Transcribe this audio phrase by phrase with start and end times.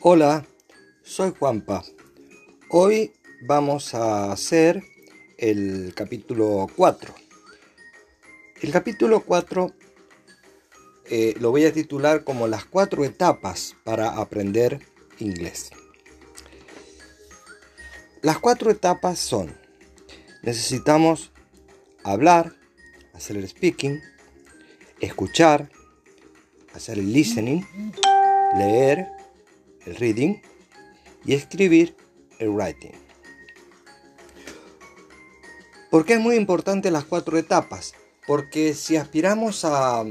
[0.00, 0.46] Hola,
[1.02, 1.82] soy Juanpa.
[2.70, 3.14] Hoy
[3.48, 4.80] vamos a hacer
[5.36, 7.12] el capítulo 4.
[8.62, 9.74] El capítulo 4
[11.10, 14.78] eh, lo voy a titular como las cuatro etapas para aprender
[15.18, 15.70] inglés.
[18.22, 19.52] Las cuatro etapas son,
[20.44, 21.32] necesitamos
[22.04, 22.54] hablar,
[23.14, 24.00] hacer el speaking,
[25.00, 25.70] escuchar,
[26.72, 27.62] hacer el listening,
[28.56, 29.17] leer,
[29.88, 30.36] el reading,
[31.24, 31.96] y escribir
[32.38, 32.92] el writing.
[35.90, 37.94] ¿Por qué es muy importante las cuatro etapas?
[38.26, 40.04] Porque si aspiramos a,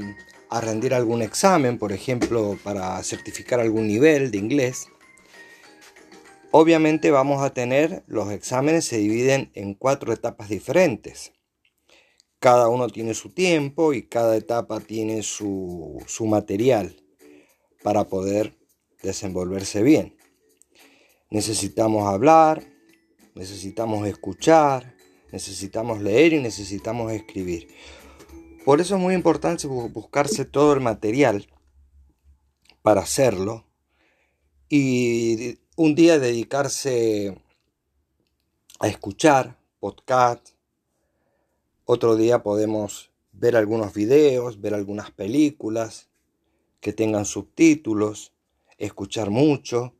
[0.50, 4.88] a rendir algún examen, por ejemplo, para certificar algún nivel de inglés,
[6.50, 11.32] obviamente vamos a tener, los exámenes se dividen en cuatro etapas diferentes.
[12.40, 16.96] Cada uno tiene su tiempo y cada etapa tiene su, su material
[17.82, 18.56] para poder
[19.02, 20.16] desenvolverse bien.
[21.30, 22.64] Necesitamos hablar,
[23.34, 24.94] necesitamos escuchar,
[25.32, 27.68] necesitamos leer y necesitamos escribir.
[28.64, 31.46] Por eso es muy importante buscarse todo el material
[32.82, 33.66] para hacerlo
[34.68, 37.40] y un día dedicarse
[38.80, 40.50] a escuchar podcast.
[41.84, 46.08] Otro día podemos ver algunos videos, ver algunas películas
[46.80, 48.32] que tengan subtítulos
[48.78, 49.94] escuchar mucho,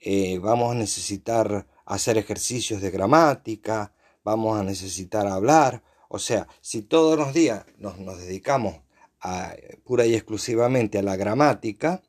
[0.00, 3.92] eh, vamos a necesitar hacer ejercicios de gramática,
[4.24, 5.82] vamos a necesitar hablar.
[6.08, 8.80] O sea, si todos los días nos, dedicamos
[9.20, 12.02] a, pura y exclusivamente a la gramática,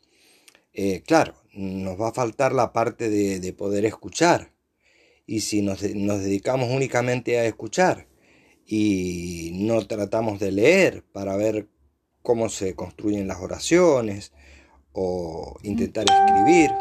[0.74, 4.54] eh, claro, nos va a faltar la parte de, poder escuchar.
[5.26, 8.08] Y si nos, nos dedicamos únicamente a escuchar
[8.66, 11.68] y no tratamos de leer para ver
[12.22, 14.32] cómo se construyen las oraciones,
[15.00, 16.72] o intentar escribir,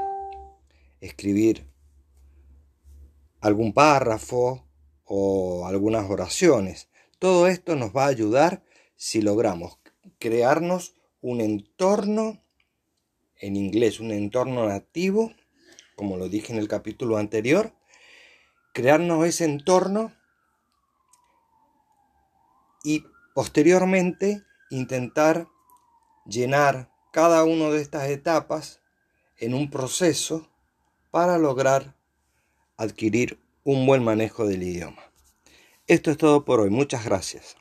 [1.00, 1.66] escribir
[3.40, 4.66] algún párrafo
[5.04, 6.88] o algunas oraciones.
[7.18, 8.64] Todo esto nos va a ayudar
[8.96, 9.78] si logramos
[10.18, 12.42] crearnos un entorno
[13.38, 15.32] en inglés, un entorno nativo,
[15.94, 17.74] como lo dije en el capítulo anterior,
[18.72, 20.12] crearnos ese entorno
[22.84, 23.04] y
[23.34, 25.48] posteriormente intentar
[26.26, 28.82] llenar cada una de estas etapas
[29.38, 30.50] en un proceso
[31.10, 31.96] para lograr
[32.76, 35.02] adquirir un buen manejo del idioma.
[35.86, 36.68] Esto es todo por hoy.
[36.68, 37.56] Muchas gracias.